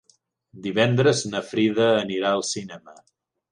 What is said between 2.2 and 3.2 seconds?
al cinema.